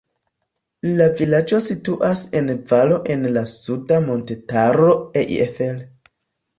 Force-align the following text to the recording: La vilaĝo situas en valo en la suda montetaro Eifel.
La 1.01 1.07
vilaĝo 1.19 1.59
situas 1.65 2.25
en 2.41 2.51
valo 2.73 2.99
en 3.17 3.31
la 3.37 3.47
suda 3.55 4.03
montetaro 4.11 4.93
Eifel. 5.27 5.83